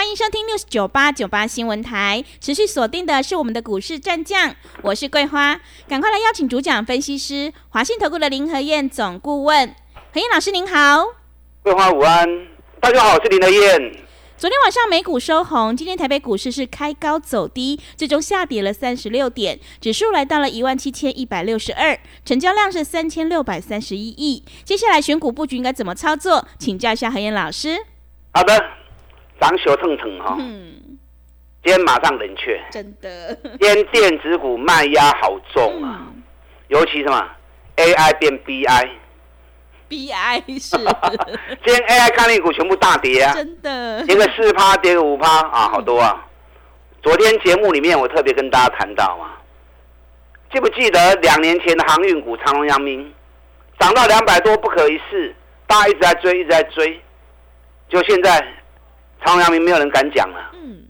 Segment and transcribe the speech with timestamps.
[0.00, 9.74] 欢迎收听六九八九八新闻台，持续锁定的是我们的股市战将，我是桂花，赶快来邀请主讲分析师华信投顾的林和燕总顾问，
[10.14, 11.04] 何燕老师您好，
[11.62, 12.26] 桂花午安，
[12.80, 13.94] 大家好，我是林和燕。
[14.38, 24.42] 昨天晚上美股收红，今天台北股市是开高走低，最终下跌了三十六点，指数来到了一万七千一百六十二，成交量是三千六百三十一亿。
[24.64, 26.48] 接下来选股布局应该怎么操作？
[26.58, 27.76] 请教一下何燕老师。
[28.32, 28.79] 好的。
[29.40, 30.98] 涨小蹭蹭哈，嗯
[31.62, 33.34] 今天马上冷却，真的。
[33.34, 36.06] 今天电子股卖压好重啊，
[36.68, 37.28] 尤其什么
[37.76, 38.98] AI 变 BI，BI
[40.58, 40.78] 是。
[41.62, 44.02] 今天 AI 概念股全部大跌啊，真的。
[44.06, 46.26] 跌个四趴，跌个五趴啊，好多啊。
[47.02, 49.32] 昨天节目里面我特别跟大家谈到嘛，
[50.50, 53.12] 记不记得两年前的航运股长隆、阳明
[53.78, 57.02] 涨到两百多不可一世，大家一直在追，一直在追，
[57.90, 58.54] 就现在。
[59.24, 60.50] 长阳明没有人敢讲了。
[60.54, 60.82] 嗯，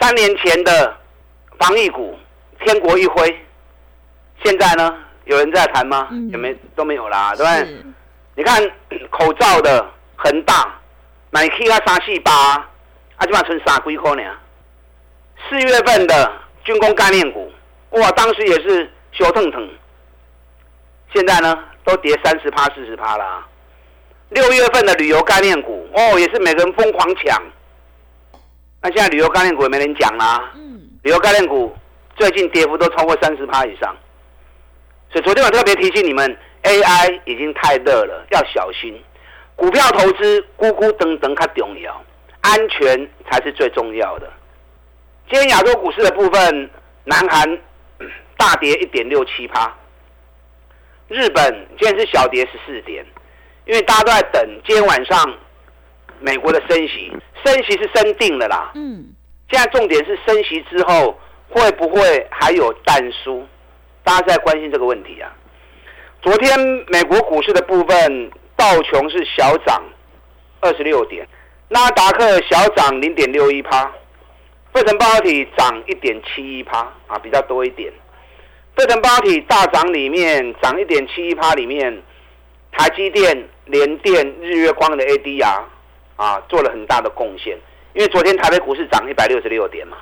[0.00, 0.96] 三年前的
[1.58, 2.18] 防疫股，
[2.60, 3.46] 天国一挥，
[4.42, 4.94] 现在呢，
[5.24, 6.08] 有人在谈吗？
[6.30, 7.76] 也没都没有啦，对不对？
[8.34, 8.62] 你看
[9.10, 9.86] 口罩的
[10.16, 10.74] 恒大，
[11.30, 12.32] 买 K 啊三四八，
[13.16, 14.22] 啊基本剩三几块呢。
[15.48, 16.32] 四月份的
[16.64, 17.52] 军工概念股，
[17.90, 19.68] 哇，当时也是小腾腾，
[21.12, 23.46] 现在呢都跌三十趴、四十趴啦。
[24.34, 27.42] 六月份的旅游概念股哦，也是每个人疯狂抢。
[28.80, 30.52] 那现在旅游概念股也没人讲啦。
[30.54, 30.80] 嗯。
[31.02, 31.74] 旅游概念股
[32.16, 33.94] 最近跌幅都超过三十趴以上，
[35.10, 38.98] 所以昨天我特别提醒你们，AI 已经太热了，要小心。
[39.56, 42.04] 股票投资，咕咕噔噔它重要，
[42.40, 44.30] 安全才是最重要的。
[45.30, 46.70] 今天亚洲股市的部分，
[47.04, 47.58] 南韩
[48.36, 49.72] 大跌一点六七趴，
[51.08, 53.04] 日本今天是小跌十四点。
[53.64, 55.38] 因为大家都在等今天晚上
[56.20, 57.12] 美国的升息，
[57.44, 58.72] 升息是升定了啦。
[58.74, 59.06] 嗯，
[59.50, 61.18] 现在重点是升息之后
[61.48, 63.46] 会不会还有淡输？
[64.02, 65.32] 大家在关心这个问题啊。
[66.22, 66.58] 昨天
[66.88, 69.82] 美国股市的部分，道琼是小涨
[70.60, 71.26] 二十六点，
[71.68, 73.90] 纳达克小涨零点六一趴，
[74.72, 77.92] 费城半导体涨一点七一趴啊，比较多一点。
[78.76, 82.02] 费城半导体大涨里面涨一点七一趴里面，
[82.72, 83.48] 台积电。
[83.66, 85.62] 联电、日月光的 ADR
[86.16, 87.56] 啊，做了很大的贡献。
[87.94, 89.98] 因为昨天台北股市涨一百六十六点嘛，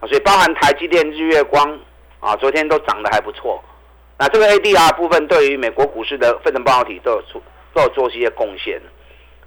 [0.00, 1.78] 所以包含台积电、日月光
[2.18, 3.62] 啊，昨天都涨得还不错。
[4.18, 7.40] 那这个 ADR 部分对于美国股市的分成半导体都有出
[7.72, 8.82] 都有做一些贡献。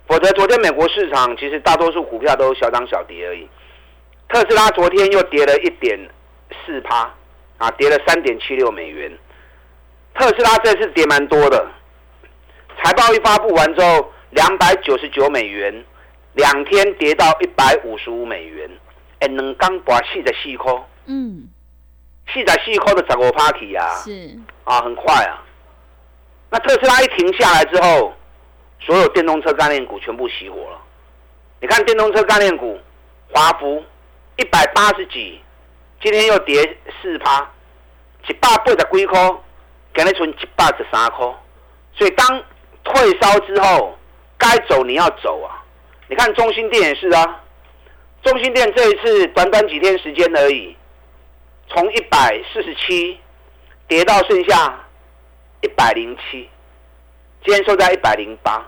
[0.08, 3.48] 否则昨天美国市场其实大多数股票都小涨小跌而已。
[4.30, 6.00] 特斯拉昨天又跌了一点
[6.66, 7.14] 四趴，
[7.58, 9.12] 啊，跌了三点七六美元。
[10.16, 11.68] 特斯拉这次跌蛮多的。
[12.84, 15.86] 财报一发布完之后，两百九十九美元，
[16.34, 18.70] 两天跌到一百五十五美元，
[19.20, 20.74] 哎，能刚把四十四块，
[21.06, 21.48] 嗯，
[22.34, 25.44] 四十四块的十五 party 啊，是啊，很快啊。
[26.50, 28.14] 那特斯拉一停下来之后，
[28.80, 30.82] 所有电动车概念股全部熄火了。
[31.60, 32.80] 你看电动车概念股，
[33.32, 33.86] 华孚
[34.38, 35.40] 一百八十几，
[36.02, 37.48] 今天又跌四趴，
[38.28, 39.36] 一百八十几块，
[39.94, 41.28] 今日剩一百十三块，
[41.94, 42.44] 所以当。
[42.84, 43.98] 退烧之后，
[44.38, 45.64] 该走你要走啊！
[46.08, 47.42] 你看中心店也是啊，
[48.24, 50.76] 中心店这一次短短几天时间而已，
[51.70, 53.20] 从一百四十七
[53.88, 54.80] 跌到剩下
[55.62, 56.50] 一百零七，
[57.46, 58.68] 今天收在一百零八。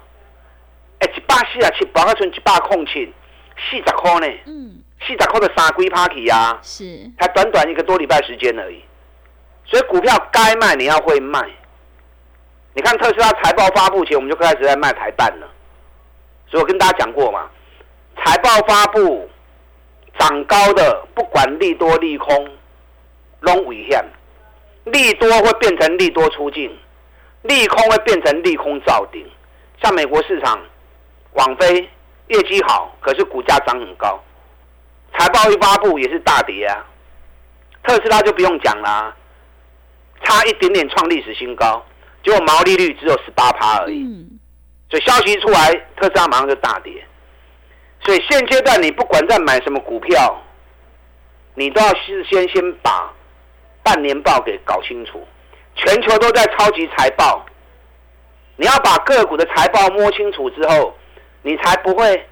[0.99, 3.11] 哎，一百四十七，八块存一百空钱，
[3.57, 4.27] 四十块呢。
[4.45, 8.81] 嗯，四十块的三龟 party 啊，是，才短短一个多礼拜时间而已，
[9.65, 11.41] 所以股票该卖你要会卖。
[12.75, 15.47] 你看特斯拉财报发布前，我们就开始在卖台蛋了。
[16.47, 17.49] 所以我跟大家讲过嘛，
[18.17, 19.29] 财报发布
[20.19, 22.49] 涨高的，不管利多利空，
[23.41, 24.03] 拢危险。
[24.85, 26.77] 利多会变成利多出境，
[27.43, 29.25] 利空会变成利空造顶。
[29.81, 30.59] 像美国市场，
[31.33, 31.89] 网飞
[32.27, 34.21] 业绩好，可是股价涨很高，
[35.17, 36.85] 财报一发布也是大跌啊。
[37.83, 39.15] 特斯拉就不用讲啦，
[40.23, 41.85] 差一点点创历史新高。
[42.23, 44.03] 结果毛利率只有十八趴而已，
[44.89, 47.05] 所以消息一出来，特斯拉马上就大跌。
[48.05, 50.41] 所以现阶段你不管在买什么股票，
[51.55, 53.13] 你都要事先先把
[53.83, 55.25] 半年报给搞清楚，
[55.75, 57.45] 全球都在超级财报，
[58.55, 60.93] 你要把个股的财报摸清楚之后，
[61.41, 62.27] 你才不会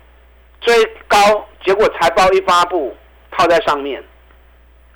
[0.61, 0.73] 追
[1.07, 1.17] 高，
[1.65, 2.95] 结果财报一发布
[3.31, 4.03] 套在上面，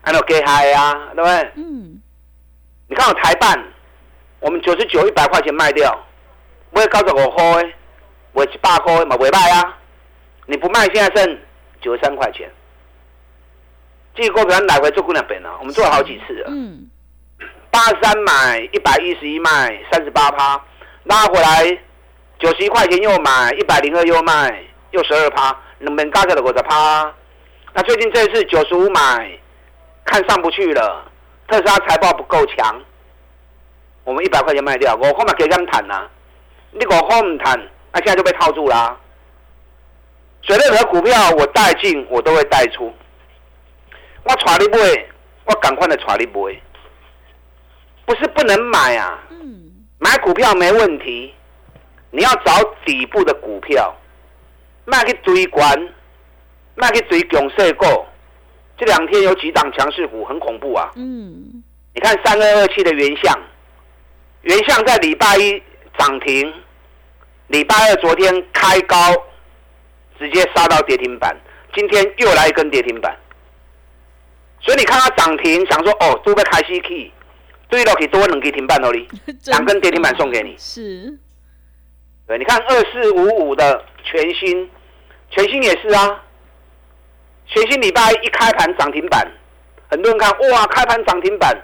[0.02, 1.52] 按照给嗨呀，对不对？
[1.56, 2.02] 嗯。
[2.88, 3.58] 你看我台办，
[4.46, 6.00] 我们九十九一百块钱卖掉，
[6.70, 7.74] 我也高十五块，
[8.32, 9.76] 我一百块嘛未卖啊。
[10.46, 11.40] 你不卖，现在剩
[11.82, 12.48] 九十三块钱。
[14.14, 16.50] 这个股票来回做过两遍了，我们做了好几次了。
[16.52, 16.88] 嗯。
[17.72, 20.64] 八十三买，一百一十一卖，三十八趴，
[21.06, 21.66] 拉回来
[22.38, 27.12] 九十一块钱又买，一百零二又卖，又十二趴，两边加起来五十趴。
[27.74, 29.40] 那最近这一次九十五买，
[30.06, 31.04] 看上不去了，
[31.48, 32.80] 特斯拉财报不够强，
[34.06, 36.08] 我们一百块钱卖掉，我后面给他们谈呐，
[36.72, 37.60] 你我后面谈，
[37.92, 38.98] 那现在就被套住了。
[40.44, 42.94] 所以任何股票我带进，我都会带出。
[44.24, 45.06] 我带你买，
[45.46, 46.62] 我赶快的带你买。
[48.06, 49.20] 不是不能买啊，
[49.98, 51.34] 买股票没问题，
[52.12, 53.92] 你要找底部的股票，
[54.86, 55.90] 卖去追管，
[56.76, 57.86] 卖去追强势股。
[58.78, 60.92] 这两天有几档强势股很恐怖啊。
[60.96, 61.64] 嗯，
[61.96, 63.40] 你看三二二七的原相，
[64.46, 65.62] 原相在礼拜一
[65.98, 66.54] 涨停，
[67.48, 68.96] 礼拜二昨天开高，
[70.20, 71.36] 直接杀到跌停板，
[71.74, 73.18] 今天又来一根跌停板。
[74.62, 77.12] 所以你看它涨停，想说哦，都被开 C K。
[77.70, 79.08] 对了，可以多两根停板哦， 你
[79.46, 80.56] 两根跌停板送给你。
[80.60, 81.18] 是，
[82.28, 84.70] 对，你看二四五五的全新，
[85.32, 86.22] 全新也是啊。
[87.48, 89.28] 全新礼拜一开盘涨停板，
[89.90, 91.60] 很多人看哇，开盘涨停板，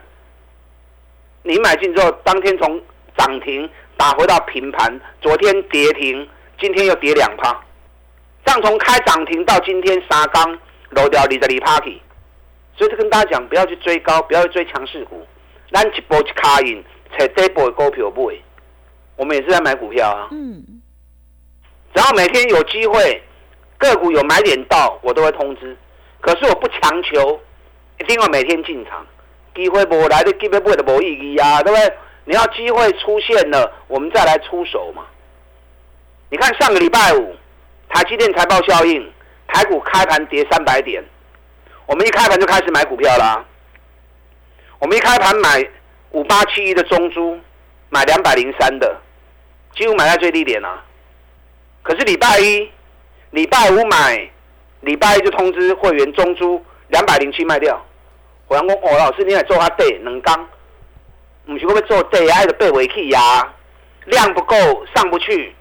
[1.43, 2.81] 你买进之后，当天从
[3.17, 6.27] 涨停打回到平盘，昨天跌停，
[6.59, 7.59] 今天又跌两趴，
[8.45, 10.57] 这样从开涨停到今天杀刚
[10.91, 12.01] 漏掉你的里 party，
[12.75, 15.25] 所以就跟大家讲，不要去追高，不要去追强势股。
[15.71, 16.83] 咱一波一卡印，
[17.17, 18.41] 找底部的股票买。
[19.15, 20.27] 我们也是在买股票啊。
[20.31, 20.81] 嗯。
[21.93, 23.21] 只要每天有机会，
[23.77, 25.75] 个股有买点到，我都会通知。
[26.19, 27.39] 可是我不强求，
[27.99, 29.05] 一定要每天进场。
[29.61, 31.93] 机会不来的，基本买的无意义啊，对不对？
[32.25, 35.03] 你要机会出现了，我们再来出手嘛。
[36.29, 37.35] 你看上个礼拜五，
[37.89, 39.11] 台积电财报效应，
[39.47, 41.03] 台股开盘跌三百点，
[41.85, 43.45] 我们一开盘就开始买股票啦。
[44.79, 45.63] 我们一开盘买
[46.09, 47.39] 五八七一的中珠，
[47.89, 48.99] 买两百零三的，
[49.75, 50.83] 几乎买在最低点啊。
[51.83, 52.67] 可是礼拜一、
[53.29, 54.27] 礼拜五买，
[54.79, 57.79] 礼拜一就通知会员中珠两百零七卖掉。
[58.51, 60.45] 我讲哦，老师你来做下对两缸，
[61.45, 63.47] 唔是我要做对，还是背尾气呀？
[64.07, 64.55] 量不够
[64.93, 65.55] 上不去，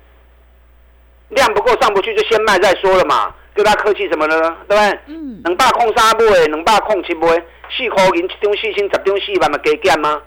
[1.29, 3.33] 量不够上不去就先卖再说了嘛。
[3.55, 4.37] 对他客气什么呢？
[4.67, 4.99] 对不对？
[5.07, 5.41] 嗯。
[5.45, 7.29] 两百空三买，两百空七买，
[7.71, 10.21] 四块银一张四千，十张四万，嘛加减吗？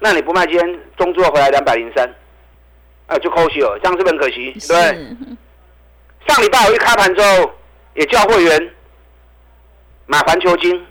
[0.00, 2.06] 那你不卖，今天中珠回来两百零三，
[3.06, 4.52] 啊，就可惜了，这样是不是很可惜？
[4.68, 5.16] 对对？
[6.28, 7.50] 上礼拜我一开盘之后，
[7.94, 8.70] 也叫会员
[10.04, 10.86] 买环球金，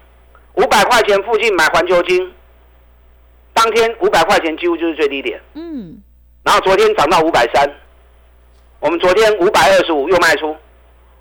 [0.56, 2.34] 五百块钱附近买环球金，
[3.54, 5.42] 当天五百块钱几乎就是最低点。
[5.54, 6.02] 嗯。
[6.44, 7.70] 然后昨天涨到五百三，
[8.80, 10.56] 我们昨天五百二十五又卖出。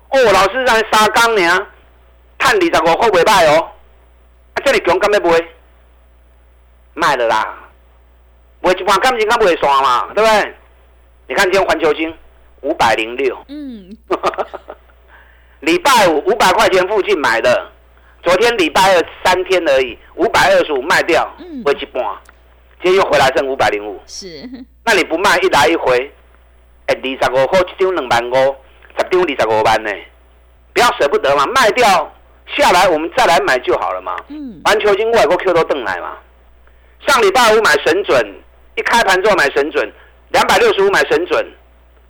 [0.09, 1.67] 哦，老师在沙钢呢，
[2.37, 3.69] 探二十五块袂卖哦。
[4.53, 5.39] 啊，这里强敢要卖？
[6.95, 7.57] 卖了啦，
[8.61, 10.55] 卖一半感情敢卖散嘛，对不对？
[11.27, 12.13] 你看今天环球金
[12.61, 13.95] 五百零六，嗯，
[15.61, 17.71] 礼拜五五百块钱附近买的，
[18.21, 21.27] 昨天礼拜二三天而已，五百二十五卖掉，
[21.63, 22.03] 回一半，
[22.83, 23.99] 今天又回来剩五百零五。
[24.05, 24.47] 是，
[24.83, 26.11] 那你不卖一来一回，
[26.87, 28.55] 哎，二十五块一张两万五。
[28.97, 29.91] 十丢二十五万呢，
[30.73, 32.13] 不要舍不得嘛，卖掉
[32.47, 34.13] 下来我们再来买就好了嘛。
[34.27, 36.17] 嗯，环球金外国 Q 都登来嘛。
[37.07, 38.35] 上礼拜五买神准，
[38.75, 39.89] 一开盘之后买神准，
[40.31, 41.47] 两百六十五买神准，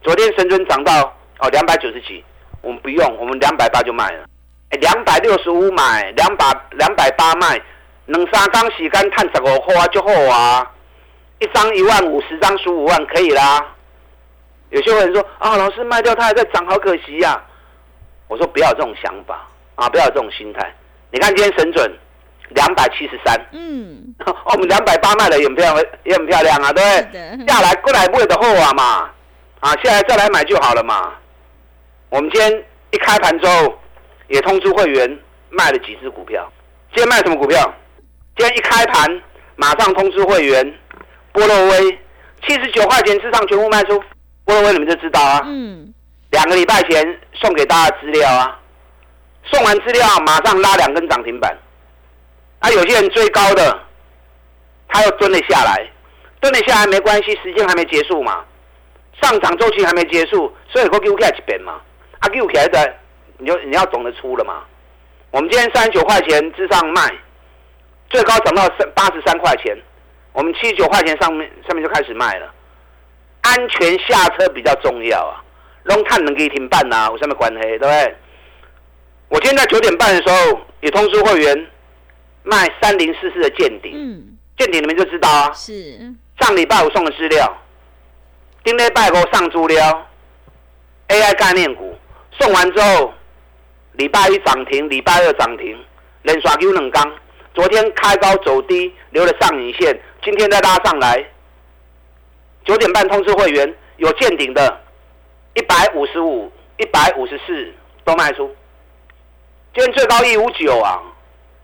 [0.01, 2.23] 昨天神准涨到哦两百九十几，
[2.63, 4.25] 我们不用，我们两百八就卖了。
[4.69, 7.59] 哎，两百六十五买，两百两百八卖，
[8.05, 10.71] 两三张时间探十五块就好啊，
[11.39, 13.65] 一张一万五，十张十五万可以啦。
[14.69, 17.41] 有些人说啊，老师卖掉它还在涨，好可惜呀。
[18.27, 20.71] 我说不要这种想法啊，不要这种心态。
[21.11, 21.91] 你看今天神准
[22.49, 27.47] 两百七十三，嗯， 哦，我们两百八卖的也很漂亮，也很漂亮啊，对不对？
[27.47, 29.09] 下来过来不会的货啊嘛，
[29.61, 31.13] 啊，下来再来买就好了嘛。
[32.09, 33.79] 我们今天一开盘之后，
[34.29, 35.19] 也通知会员
[35.49, 36.49] 卖了几只股票。
[36.95, 37.71] 今天卖什么股票？
[38.37, 39.21] 今天一开盘
[39.55, 40.73] 马上通知会员，
[41.33, 41.99] 波洛威
[42.47, 44.01] 七十九块钱之上全部卖出。
[44.45, 45.41] 波洛威你们就知道啊。
[45.45, 45.93] 嗯。
[46.31, 48.59] 两个礼拜前送给大家资料啊，
[49.45, 51.57] 送完资料马上拉两根涨停板。
[52.59, 53.79] 啊，有些人追高的，
[54.87, 55.89] 他又蹲了下来，
[56.39, 58.43] 蹲了下来没关系，时间还没结束嘛，
[59.21, 61.81] 上涨周期还没结束，所以我给我起边嘛，
[62.19, 62.95] 啊给我起来的，
[63.39, 64.63] 你就你要懂得出了嘛。
[65.31, 67.01] 我们今天三十九块钱之上卖，
[68.09, 69.75] 最高涨到三八十三块钱，
[70.33, 72.53] 我们七十九块钱上面上面就开始卖了，
[73.41, 75.43] 安全下车比较重要啊。
[75.83, 78.15] 龙探能给你停办呐，我上面关黑，对不对？
[79.29, 81.67] 我今天在九点半的时候也通知会员
[82.43, 85.51] 卖三零四四的见顶，嗯，见顶你们就知道啊。
[85.53, 85.97] 是，
[86.39, 87.55] 上礼拜五送的资料，
[88.63, 90.07] 丁礼拜五上猪料
[91.07, 91.95] ，AI 概念股
[92.39, 93.13] 送完之后，
[93.99, 95.77] 礼拜一涨停，礼拜二涨停，
[96.21, 97.13] 连刷 Q 冷刚，
[97.53, 101.21] 昨天开高走低，留了上影线，今天再拉上来。
[102.63, 104.81] 九点半通知会员有见顶的，
[105.53, 107.73] 一百五十五、一百五十四
[108.05, 108.49] 都卖出。
[109.73, 111.01] 今天最高一五九啊，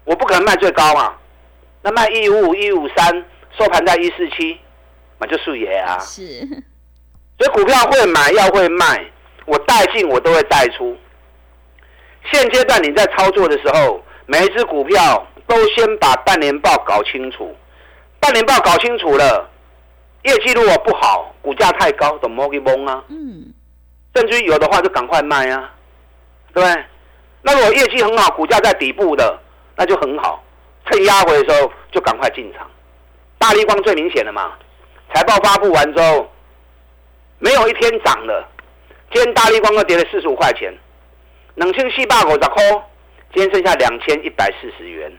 [0.03, 1.15] 我不可能卖最高嘛，
[1.83, 3.25] 那卖一五五、一五三，
[3.57, 4.59] 收盘在一四七，
[5.19, 5.97] 那就输爷啊。
[5.99, 6.45] 是，
[7.39, 9.09] 所以股票会买要会卖，
[9.45, 10.97] 我带进我都会带出。
[12.31, 17.55] 现阶段你在操作的时候，每一只股票都先把半年报搞清楚，
[18.19, 19.49] 半年报搞清楚了，
[20.23, 23.03] 业绩如果不好，股价太高，怎么给蒙啊？
[23.09, 23.53] 嗯，
[24.15, 25.71] 甚至于有的话就赶快卖啊，
[26.53, 26.83] 对不对？
[27.41, 29.39] 那如果业绩很好，股价在底部的，
[29.75, 30.43] 那就很好，
[30.89, 32.67] 趁压回的时候就赶快进场。
[33.37, 34.53] 大力光最明显的嘛，
[35.13, 36.27] 财报发布完之后，
[37.37, 38.43] 没有一天涨的，
[39.13, 40.73] 今天大力光又跌了四十五块钱，
[41.55, 42.63] 两千四百五十块，
[43.33, 45.11] 今天剩下两千一百四十元，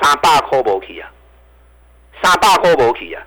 [0.00, 1.10] 三百块无去啊，
[2.22, 3.22] 三百块无去啊。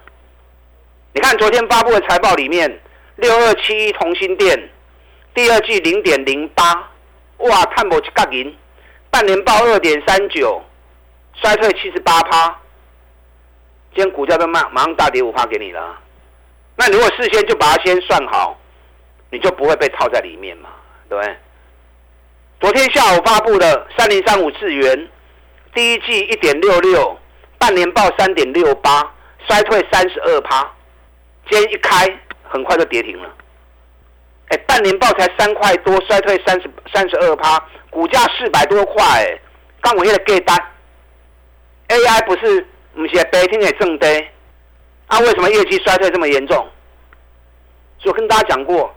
[1.14, 2.80] 你看昨天发布的财报里面，
[3.16, 4.70] 六二七一同心店
[5.34, 6.88] 第二季零点零八。
[7.38, 8.54] 哇，看不起角银，
[9.10, 10.62] 半年报二点三九，
[11.36, 12.48] 衰退七十八趴，
[13.96, 15.98] 今天股价都马马上大跌五趴给你了。
[16.76, 18.60] 那你如果事先就把它先算好，
[19.30, 20.70] 你就不会被套在里面嘛，
[21.08, 21.38] 对不对？
[22.60, 25.10] 昨天下午发布的三零三五智元，
[25.74, 27.18] 第一季一点六六，
[27.58, 29.02] 半年报三点六八，
[29.48, 30.70] 衰退三十二趴，
[31.50, 32.06] 今天一开
[32.44, 33.30] 很快就跌停了。
[34.50, 37.58] 哎，半年报才三块多，衰退三十三十二趴，
[37.90, 39.40] 股价四百多块，哎，
[39.80, 40.58] 刚我现在给单
[41.88, 44.06] ，AI 不是不是白天也正低，
[45.08, 46.68] 啊，为什么业绩衰退这么严重？
[48.00, 48.94] 就跟大家讲过，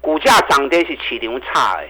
[0.00, 1.88] 股价涨跌是起牛差，哎，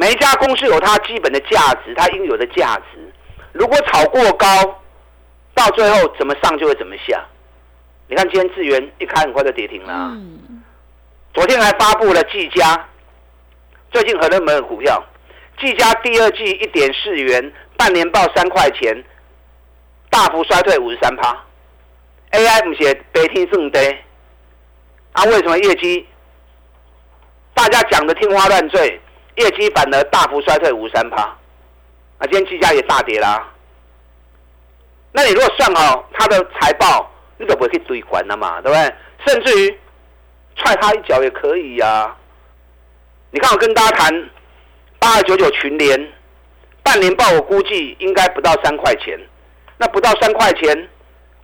[0.00, 3.12] 每一家公司有它基本的价值，它应有的价值，
[3.50, 4.46] 如果炒过高，
[5.54, 7.20] 到最后怎么上就会怎么下。
[8.06, 9.92] 你看今天智源一开很快就跌停了。
[10.12, 10.62] 嗯
[11.34, 12.88] 昨天还发布了技嘉，
[13.90, 15.00] 最近很热门的股票，
[15.60, 19.04] 技嘉第二季一点四元，半年报三块钱，
[20.10, 21.36] 大幅衰退五十三趴。
[22.30, 23.78] AI 不是白天正低，
[25.12, 26.06] 啊，为什么业绩
[27.52, 29.00] 大家讲的天花乱坠，
[29.38, 31.22] 业绩反而大幅衰退五三趴？
[32.18, 33.48] 啊，今天技嘉也大跌啦。
[35.12, 38.94] 那你如果算好它的财报，你都不会去追管了嘛，对不对？
[39.26, 39.78] 甚至于。
[40.60, 42.16] 踹他一脚也可以呀！
[43.30, 44.30] 你看我跟大家谈
[44.98, 46.12] 八二九九群联
[46.82, 49.16] 半年报，我估计应该不到三块钱。
[49.76, 50.88] 那不到三块钱，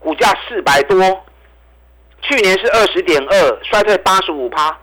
[0.01, 0.99] 股价四百多，
[2.23, 4.77] 去年是二十点二，衰退八十五趴，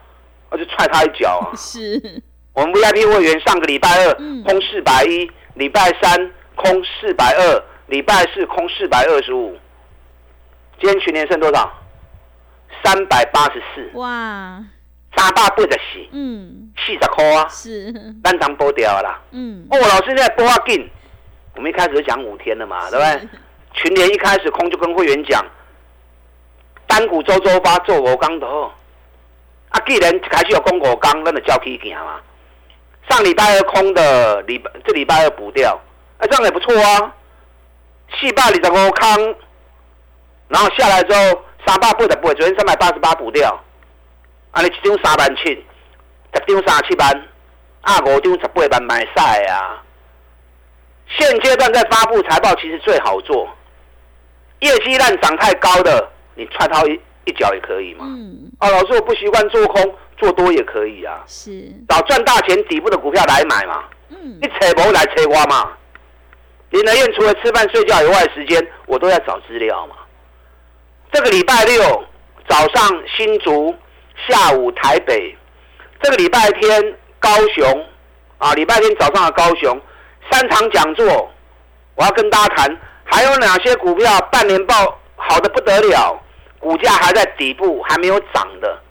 [0.49, 1.51] 我就踹他一脚啊！
[1.53, 9.57] 是，我们 VIP 会员上个礼拜二空四百一，礼拜三空四百二，礼拜四空四百二十五，
[10.79, 11.71] 今天群年剩多少？
[12.83, 13.89] 三百八十四。
[13.97, 14.61] 哇，
[15.15, 17.91] 三百八十四，嗯，四十块啊，是，
[18.21, 20.89] 单张剥掉啦，嗯，哦，老师现在剥啊紧，
[21.55, 23.29] 我们一开始就讲五天了嘛，对不对？
[23.73, 25.41] 群联一开始空就跟会员讲，
[26.85, 28.69] 单股周周八做五钢头，
[29.69, 32.19] 啊，既然开始有公五钢，那就交起行嘛。
[33.09, 35.79] 上礼拜二空的，礼拜这礼拜二补掉，
[36.19, 37.13] 哎，这样也不错啊，
[38.19, 39.35] 四百二十五康，
[40.47, 41.43] 然后下来之后。
[41.63, 43.63] 三百八十八，昨天三百八十八补掉，
[44.49, 45.43] 啊，你一张三万七，
[46.33, 47.07] 十张三七万，
[47.81, 49.83] 啊，五张十八万买晒啊！
[51.07, 53.47] 现阶段在发布财报，其实最好做。
[54.61, 58.05] 业绩烂涨太高的，你踹他一一脚也可以嘛。
[58.07, 58.51] 嗯。
[58.59, 61.23] 哦，老师，我不习惯做空，做多也可以啊。
[61.25, 61.73] 是。
[61.89, 63.83] 找赚大钱底部的股票来买嘛。
[64.09, 64.37] 嗯。
[64.39, 65.71] 你扯不来扯瓜嘛？
[66.69, 69.95] 林德燕除了吃饭睡觉以外，时间我都在找资料嘛。
[71.11, 72.03] 这个礼拜六
[72.47, 73.75] 早上新竹，
[74.29, 75.35] 下午台北。
[76.01, 77.85] 这个礼拜天高雄，
[78.37, 79.81] 啊，礼拜天早上的高雄
[80.31, 81.29] 三场讲座，
[81.95, 86.17] 我要跟大家谈，还有哪些股票半年报好的不得了，
[86.57, 88.81] 股价还在底部还没有涨的，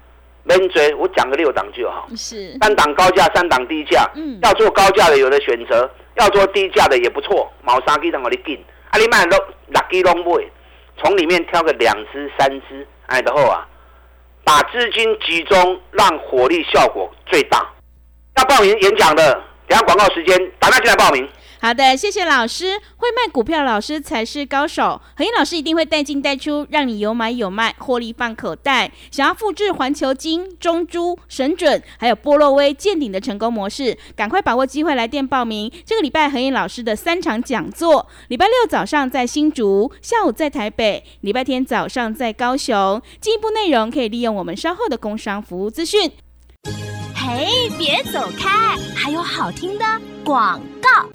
[0.50, 2.08] 闷追，我讲个六档就好。
[2.16, 4.10] 是三档高价，三档低价。
[4.16, 7.48] 嗯要做高价的有的选择，要做低价的也不错。
[7.62, 8.56] 毛三 G 等我你进，
[8.90, 9.36] 啊你买都
[9.68, 10.44] 六 G 拢买，
[10.98, 13.64] 从里面挑个两只、三只，哎的后啊，
[14.42, 17.64] 把资金集中，让火力效果最大。
[18.36, 21.28] 要报名演讲的，等下广告时间，打电话进来报名。
[21.62, 22.80] 好的，谢谢老师。
[22.96, 24.98] 会卖股票的老师才是高手。
[25.14, 28.90] 何燕老师一定会带进带出，让你有买有卖，获利放口袋。
[29.10, 35.70] 想要复制环球金、中珠、神准还有波洛威见顶的成功模式，赶快把握机会来电报名。
[35.84, 43.02] 这个礼拜何燕老师的三场讲座，礼拜六早上在新竹，下午在台北，礼拜天早上在高雄。
[43.20, 46.10] 进一步内容可以利用我们稍后的工商服务资讯。
[47.14, 49.84] 嘿，别走开，还有好听的
[50.24, 51.06] 广告。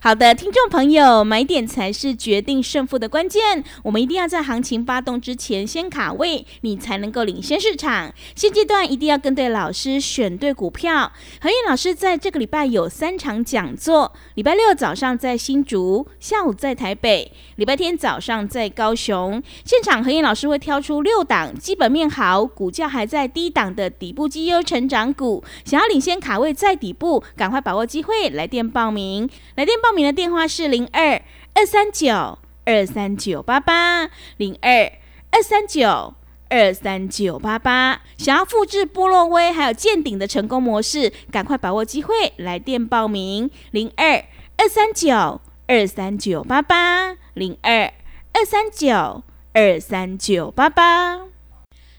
[0.00, 3.64] 好的，听众朋友，买点才是决定胜负的关键。
[3.82, 8.14] 我们一定要在行情发动之前先卡位，你才能够领先市场。
[8.36, 11.10] 现阶段一定要跟对老师，选对股票。
[11.40, 19.42] 何燕老师在这个礼拜有三场讲座：礼拜六早上在新竹，下午在台北，礼拜天早上在高雄。
[19.64, 29.28] 现场何燕老师会挑出六档基本面好、股价还在低档的底部绩优成长股，想要领先卡位在底部，赶快把握机会，来电报名。
[29.56, 31.22] 来电报报名的电话是零二
[31.54, 34.92] 二三九二三九八八零二
[35.30, 36.14] 二三九
[36.50, 38.02] 二三九八八。
[38.18, 44.22] 想要复制波洛威还有见顶的成功模式，赶快把握机会，来电报名零二
[44.58, 47.90] 二三九二三九八八零二
[48.34, 49.22] 二三九
[49.54, 51.27] 二三九八八。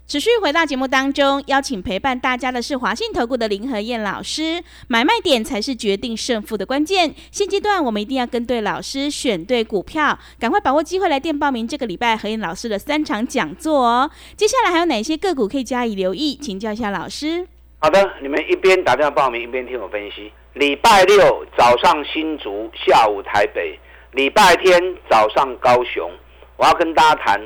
[0.09, 4.59] 持续回到节目当中，邀请陪伴大家的是华信投顾的林和燕老师。
[4.87, 7.13] 买卖点才是决定胜负的关键。
[7.29, 14.09] 现阶段我们一定要跟对老师，选对股票，赶快把握机会来电报名这个礼拜何燕老师的三场讲座哦。
[14.35, 16.36] 接下来还有哪些个股可以加以留意？
[16.41, 17.47] 请教一下老师。
[17.77, 20.31] 好的，你们一边打电话报名，一边听我分析。
[20.55, 23.77] 礼拜六早上新竹，下午台北；
[24.13, 26.10] 礼拜天早上高雄。
[26.57, 27.39] 我要跟大家谈，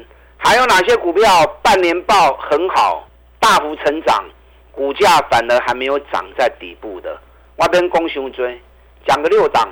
[0.43, 1.23] 还有哪些股票
[1.63, 3.07] 半年报很好，
[3.39, 4.23] 大幅成长，
[4.71, 7.17] 股价反而还没有涨在底部的？
[7.55, 8.61] 我跟公雄追，
[9.07, 9.67] 讲个六档，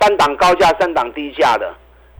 [0.00, 1.72] 三档高价，三档低价的。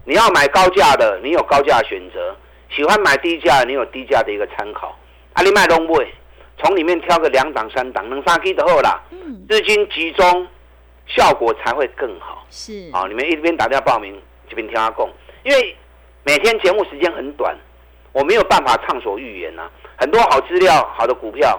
[0.04, 2.34] 你要买高价的，你有高价选择；
[2.70, 4.96] 喜欢买低价的，你有低价的一个参考。
[5.32, 6.12] 阿里麦东位。
[6.60, 10.44] 从里面挑个两档、三档，能杀 K 的后啦，嗯，资金集中，
[11.06, 12.44] 效果才会更好。
[12.50, 15.08] 是好，你们一边打电话报名，这边听他供，
[15.44, 15.76] 因为
[16.24, 17.56] 每天节目时间很短，
[18.18, 21.56] 我没有办法畅所欲言呐、很多好资料、好的股票，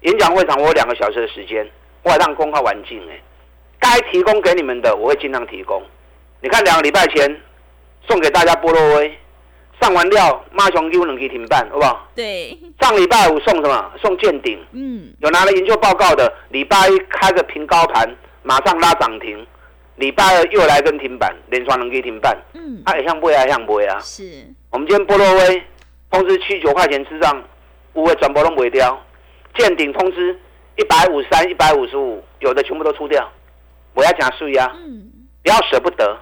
[0.00, 1.70] 演讲会场我有两个小时的时间，
[2.02, 3.20] 我还让公告完尽哎，
[3.78, 5.82] 该提供给你们的我会尽量提供。
[6.40, 7.42] 你看两个礼拜前
[8.08, 9.18] 送给大家波洛威，
[9.78, 12.08] 上完料马上给我能给停办，好不好？
[12.14, 13.92] 对，上礼拜五送什么？
[14.00, 14.58] 送见顶。
[14.72, 18.08] 嗯，有拿了研究报告的，礼拜一开个平高盘，
[18.42, 19.44] 马上拉涨停；
[19.96, 22.34] 礼拜二又来跟停板，连双能给停板。
[22.54, 23.98] 嗯，啊，也像不会啊，像不会啊。
[24.00, 24.24] 是
[24.70, 25.62] 我们今天波洛威
[26.10, 27.42] 通知七九块钱之上，
[27.94, 29.00] 五位转播都没掉。
[29.56, 30.38] 见顶通知
[30.76, 33.26] 一百五十三、一百五十五，有的全部都出掉。
[33.94, 35.10] 我要讲税啊，嗯，
[35.42, 36.18] 不要舍不得，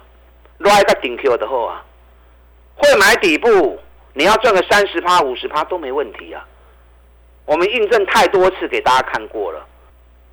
[0.59, 1.83] 落一个顶 Q 的后啊，
[2.75, 3.77] 会买底部，
[4.13, 6.45] 你要赚个三十趴、五十趴都没问题啊。
[7.45, 9.65] 我们印证太多次给大家看过了。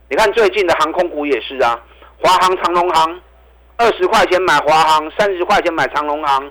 [0.08, 1.82] 你看最近的航空股也是啊，
[2.20, 3.20] 华航、长龙航，
[3.76, 6.48] 二十块钱买华航，三十块钱买长龙航，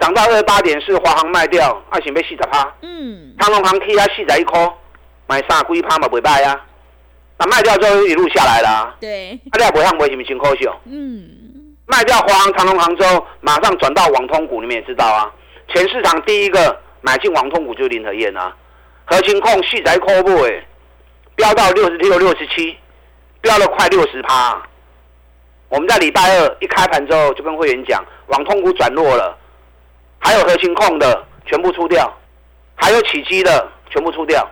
[0.00, 4.58] 涨到二十八点四，华航卖掉，二想被四十趴，嗯，长隆航 K 啊四十一块，
[5.26, 6.58] 买三几趴嘛袂歹啊。
[7.38, 10.68] 那卖掉之后一路下来啦、啊，对，啊你也不像买是不是真可惜？
[10.86, 11.28] 嗯，
[11.86, 15.30] 卖掉华航、长隆航之后，马上转到网通股，你们也知道啊。
[15.68, 18.54] 全市场第一个买进网通股就是林和燕啊，
[19.04, 20.62] 核心控细仔科布哎，
[21.36, 22.76] 飙到六十六、六十七，
[23.40, 24.60] 飙了快六十趴。
[25.68, 29.38] 我们在礼拜二一开盘之后就跟会员讲，网通股转弱了，
[30.20, 32.08] 还有核心控的全部出掉，
[32.76, 34.48] 还有起基的全部出掉，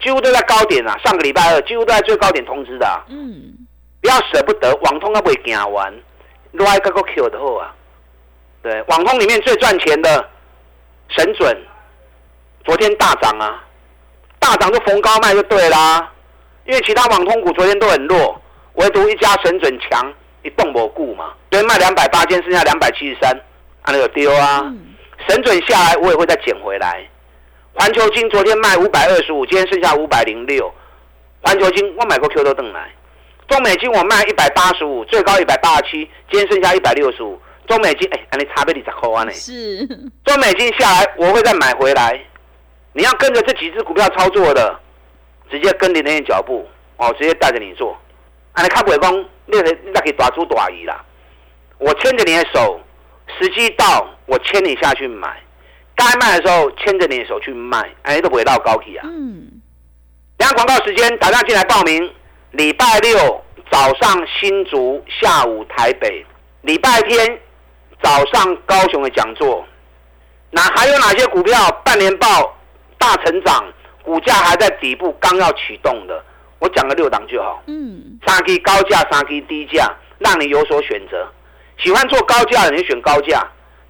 [0.00, 0.96] 几乎都在高点啊。
[1.04, 3.04] 上个礼拜二几乎都在最高点通知的、啊。
[3.08, 3.52] 嗯，
[4.00, 5.92] 不要舍不得，网通它不会行完，
[6.52, 7.74] 落爱个个 Q 的后啊。
[8.62, 10.26] 对，网通里面最赚钱的
[11.08, 11.54] 神准，
[12.64, 13.62] 昨天大涨啊，
[14.38, 16.10] 大涨就逢高卖就对啦。
[16.64, 18.40] 因为其他网通股昨天都很弱，
[18.74, 20.10] 唯独一家神准强，
[20.42, 21.34] 一动我顾嘛。
[21.50, 23.38] 昨天卖两百八，今天剩下两百七十三，
[23.84, 24.60] 啊那个丢啊。
[24.64, 24.90] 嗯
[25.26, 27.02] 神准下来，我也会再捡回来。
[27.72, 30.70] 环球金昨天卖五百二十五，今天剩下五百零六。
[31.40, 32.92] 环球金我买过 Q 都邓来。
[33.48, 37.40] 中美金我卖一百八十五，最高一百八十七，今天剩下一百六十五。
[37.66, 39.32] 中美金哎，安尼差别二十块安呢。
[39.32, 39.86] 是，
[40.26, 42.20] 中美金下来，我会再买回来。
[42.92, 44.78] 你要跟着这几只股票操作的，
[45.50, 46.68] 直接跟林天脚步
[46.98, 47.96] 哦，直接带着你做。
[48.52, 49.16] 啊，你看不会讲，
[49.46, 51.02] 你你那可以打出大意啦。
[51.78, 52.78] 我牵着你的手，
[53.38, 55.40] 时机到，我牵你下去买。
[55.96, 59.06] 该卖的时候，牵着你的手去卖，哎，都不会到高企啊。
[59.08, 59.48] 嗯。
[60.36, 62.12] 等下广告时间，打电话进来报名。
[62.50, 66.24] 礼拜六早上新竹，下午台北。
[66.62, 67.38] 礼拜天
[68.02, 69.64] 早上高雄的讲座。
[70.50, 72.56] 那还有哪些股票半年报
[72.98, 73.64] 大成长，
[74.02, 76.24] 股价还在底部，刚要启动的？
[76.58, 77.62] 我讲个六档就好。
[77.66, 78.18] 嗯。
[78.26, 81.28] 三 K 高价，三 K 低价，让你有所选择。
[81.78, 83.40] 喜欢做高价的，你选高价；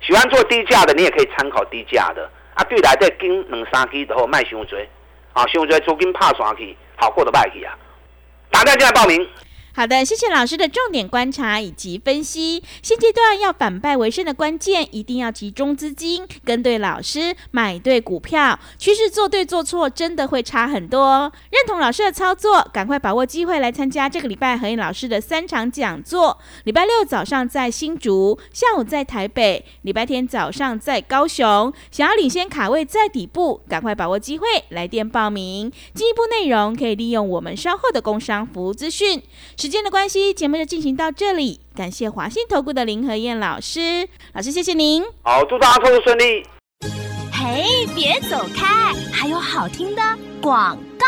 [0.00, 2.28] 喜欢做低价的，你也可以参考低价的。
[2.54, 4.88] 啊，对来再跟两三 K 的后卖熊追，
[5.32, 7.74] 啊，熊追租金怕刷去，好过的卖去啊。
[8.50, 9.28] 打电话进来报名。
[9.76, 12.62] 好的，谢谢老师的重点观察以及分析。
[12.80, 18.56] 现阶段要反败为胜的关键，一定要集中资金，跟对老师，买对股票。
[18.78, 21.32] 趋势做对做错，真的会差很多。
[21.50, 26.38] 认同老师的操作，赶快把握机会来参加这个礼拜何燕老师的三场讲座。
[26.62, 31.72] 礼拜六早上在新竹，下午在台北，礼拜天早上在高雄。
[31.90, 35.68] 想要领先卡位在底部，赶快把握机会来电报名。
[35.92, 39.20] 进一步内容可以利用我们稍后的工商服务资讯。
[39.64, 41.58] 时间的关系，节目就进行到这里。
[41.74, 45.02] 感谢华信投顾的林和燕老师，老师谢谢您。
[45.22, 46.46] 好，祝大家投资顺利。
[47.32, 50.02] 嘿，别走开，还有好听的
[50.42, 51.06] 广告。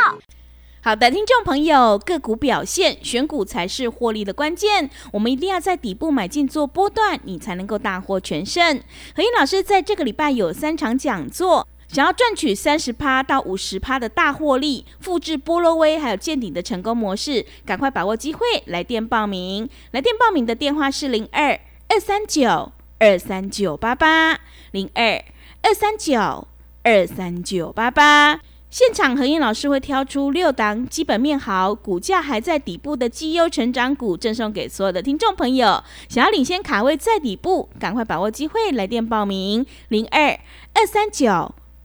[0.80, 4.88] 好的，听众朋友，个股表现，选股才是获利的关键。
[5.12, 8.80] 我们一定要在底部买进做波段，你才能够大获全胜。
[9.14, 11.68] 何燕老师在这个礼拜有三场讲座。
[11.88, 19.68] 想要赚取三十趴到五十趴的大获利，复制波罗威还有见顶的成功模式，赶快把握机会，来电报名。
[19.92, 24.40] 来电报名的电话是零二二三九二三九八八
[24.72, 25.24] 零二
[25.62, 26.48] 二三九
[26.82, 28.40] 二三九八八。
[28.68, 35.82] 现场何燕老师会挑出六档基本面好、股价还在底部的绩优成长股，赠送给所有的听众朋友。
[36.08, 40.38] 想要领先卡位在底部，赶快把握机会，来电报名零二
[40.74, 41.54] 二三九。